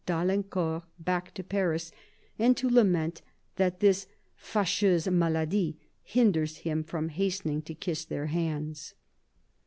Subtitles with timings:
[0.07, 1.91] d'Alincourt back to Paris
[2.39, 3.21] and to lament
[3.57, 4.07] that his"
[4.51, 8.95] fascheuse maladie" hinders him from hastening to kiss their hands.